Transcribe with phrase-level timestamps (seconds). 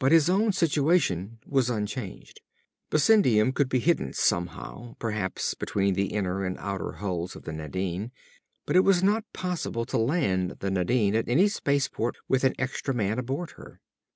[0.00, 2.40] But his own situation was unchanged.
[2.90, 8.10] Bessendium could be hidden somehow, perhaps between the inner and outer hulls of the Nadine.
[8.66, 12.56] But it was not possible to land the Nadine at any space port with an
[12.58, 13.78] extra man aboard her.